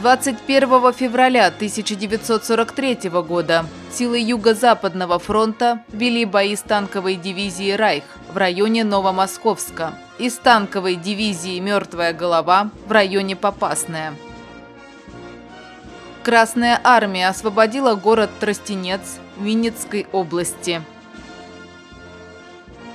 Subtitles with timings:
[0.00, 8.84] 21 февраля 1943 года силы Юго-Западного фронта вели бои с танковой дивизией «Райх» в районе
[8.84, 14.14] Новомосковска и с танковой дивизией «Мертвая голова» в районе Попасная.
[16.22, 19.00] Красная армия освободила город Тростенец
[19.38, 20.82] Винницкой области.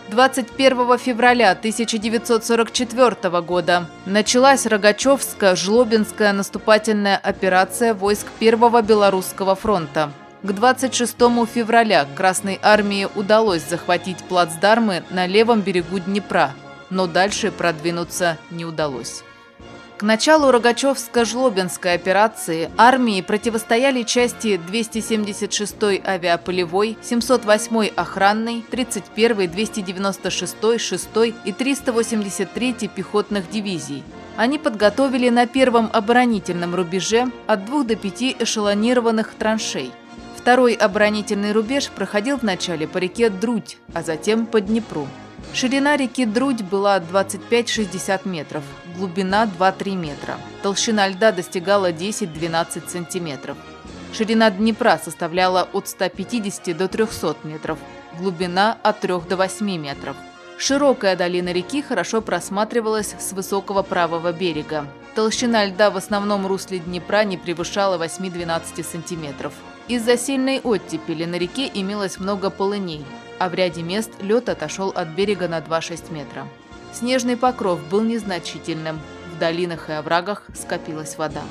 [0.10, 10.12] 21 февраля 1944 года началась Рогачевско-Жлобинская наступательная операция войск Первого Белорусского фронта.
[10.46, 11.16] К 26
[11.52, 16.52] февраля Красной армии удалось захватить плацдармы на левом берегу Днепра,
[16.92, 19.24] но дальше продвинуться не удалось.
[19.98, 31.52] К началу Рогачевско-Жлобинской операции армии противостояли части 276-й авиаполевой, 708-й охранной, 31-й, 296-й, 6-й и
[31.54, 34.04] 383-й пехотных дивизий.
[34.38, 39.92] Они подготовили на первом оборонительном рубеже от 2 до 5 эшелонированных траншей.
[40.46, 45.08] Второй оборонительный рубеж проходил вначале по реке Друдь, а затем по Днепру.
[45.56, 48.64] Ширина реки Друдь была 25-60 метров,
[48.96, 50.38] глубина 2-3 метра.
[50.62, 53.58] Толщина льда достигала 10-12 сантиметров.
[54.14, 57.80] Ширина Днепра составляла от 150 до 300 метров,
[58.20, 60.16] глубина от 3 до 8 метров.
[60.60, 64.86] Широкая долина реки хорошо просматривалась с высокого правого берега.
[65.16, 69.52] Толщина льда в основном русле Днепра не превышала 8-12 сантиметров.
[69.88, 73.06] Из-за сильной оттепели на реке имелось много полыней,
[73.38, 76.48] а в ряде мест лед отошел от берега на 2-6 метра.
[76.92, 79.00] Снежный покров был незначительным,
[79.36, 81.44] в долинах и оврагах скопилась вода.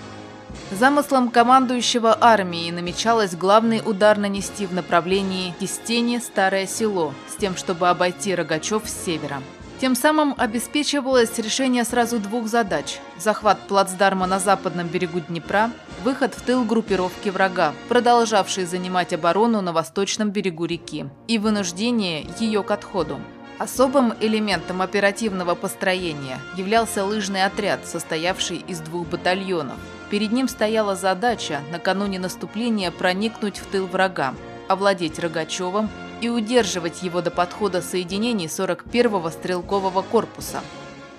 [0.72, 7.88] Замыслом командующего армией намечалось главный удар нанести в направлении Кистени Старое Село, с тем, чтобы
[7.88, 9.42] обойти Рогачев с севера.
[9.84, 15.70] Тем самым обеспечивалось решение сразу двух задач– захват плацдарма на западном берегу Днепра,
[16.02, 22.62] выход в тыл группировки врага, продолжавшей занимать оборону на восточном берегу реки, и вынуждение ее
[22.62, 23.20] к отходу.
[23.58, 29.76] Особым элементом оперативного построения являлся лыжный отряд, состоявший из двух батальонов.
[30.08, 34.34] Перед ним стояла задача накануне наступления проникнуть в тыл врага,
[34.66, 35.90] овладеть Рогачевым
[36.24, 40.60] и удерживать его до подхода соединений 41-го стрелкового корпуса.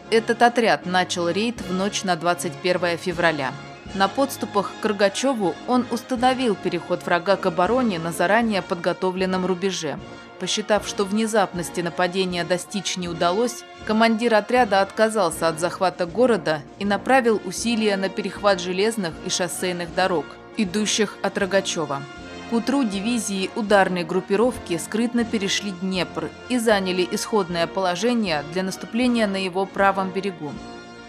[0.09, 3.53] Этот отряд начал рейд в ночь на 21 февраля.
[3.93, 9.99] На подступах к Рогачеву он установил переход врага к обороне на заранее подготовленном рубеже.
[10.39, 17.39] Посчитав, что внезапности нападения достичь не удалось, командир отряда отказался от захвата города и направил
[17.45, 20.25] усилия на перехват железных и шоссейных дорог,
[20.57, 22.01] идущих от Рогачева.
[22.49, 29.37] К утру дивизии ударной группировки скрытно перешли Днепр и заняли исходное положение для наступления на
[29.37, 30.51] его правом берегу.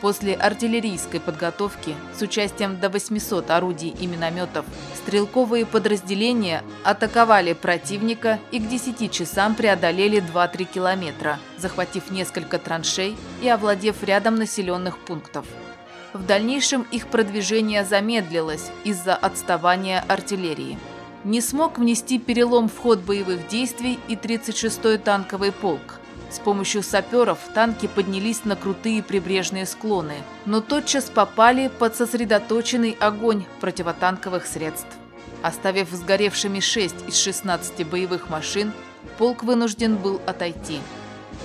[0.00, 4.64] После артиллерийской подготовки с участием до 800 орудий и минометов
[4.94, 13.48] стрелковые подразделения атаковали противника и к 10 часам преодолели 2-3 километра, захватив несколько траншей и
[13.48, 15.44] овладев рядом населенных пунктов.
[16.14, 20.78] В дальнейшем их продвижение замедлилось из-за отставания артиллерии.
[21.26, 25.98] Не смог внести перелом в ход боевых действий и 36-й танковый полк–
[26.30, 30.14] с помощью саперов танки поднялись на крутые прибрежные склоны,
[30.44, 34.86] но тотчас попали под сосредоточенный огонь противотанковых средств.
[35.42, 38.72] Оставив сгоревшими 6 из 16 боевых машин,
[39.18, 40.78] полк вынужден был отойти.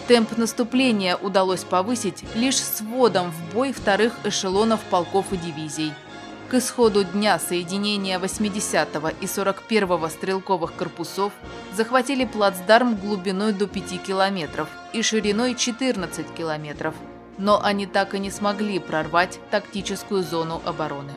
[0.08, 5.94] Темп наступления удалось повысить лишь с вводом в бой вторых эшелонов полков и дивизий–
[6.52, 11.32] к исходу дня соединения 80-го и 41-го стрелковых корпусов
[11.74, 16.94] захватили плацдарм глубиной до 5 километров и шириной 14 километров,
[17.38, 21.14] но они так и не смогли прорвать тактическую зону обороны.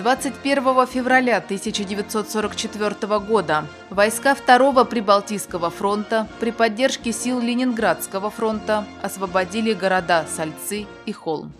[0.00, 10.26] 21 февраля 1944 года войска Второго Прибалтийского фронта при поддержке сил Ленинградского фронта освободили города
[10.28, 11.54] Сальцы и Холм.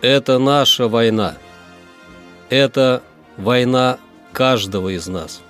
[0.00, 1.34] Это наша война.
[2.50, 3.02] Это
[3.36, 3.98] война
[4.32, 5.40] каждого из нас.